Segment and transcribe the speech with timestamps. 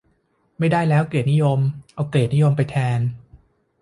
[0.59, 1.59] ไม่ได้แล้วเกียรตินิยม
[1.95, 2.99] เอาเกรดนิยมไปแทน